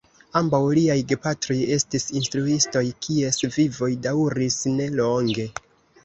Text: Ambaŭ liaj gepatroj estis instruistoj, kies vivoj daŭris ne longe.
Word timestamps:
Ambaŭ 0.39 0.59
liaj 0.75 0.93
gepatroj 1.09 1.57
estis 1.75 2.07
instruistoj, 2.21 2.83
kies 3.07 3.37
vivoj 3.57 3.91
daŭris 4.07 4.57
ne 4.79 4.89
longe. 5.01 5.47